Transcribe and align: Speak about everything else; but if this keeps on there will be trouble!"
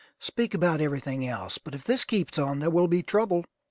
Speak 0.19 0.55
about 0.55 0.81
everything 0.81 1.27
else; 1.27 1.59
but 1.59 1.75
if 1.75 1.83
this 1.83 2.05
keeps 2.05 2.39
on 2.39 2.57
there 2.57 2.71
will 2.71 2.87
be 2.87 3.03
trouble!" 3.03 3.45